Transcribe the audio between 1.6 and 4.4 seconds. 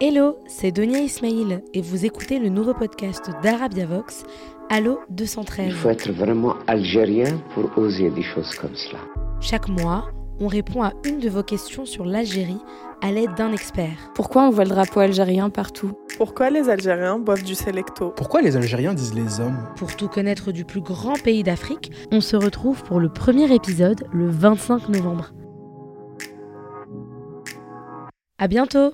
et vous écoutez le nouveau podcast d'Arabia Vox,